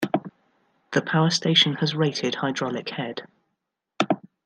The 0.93 1.03
power 1.03 1.29
station 1.29 1.75
has 1.75 1.93
rated 1.93 2.33
hydraulic 2.33 2.89
head. 2.89 3.27